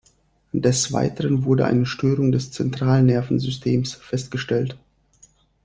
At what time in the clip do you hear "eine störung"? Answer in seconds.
1.67-2.31